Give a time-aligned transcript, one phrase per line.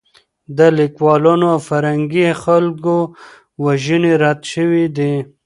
[0.57, 2.95] د لیکوالانو او فرهنګي خلکو
[3.65, 5.13] وژنې رد شوې دي.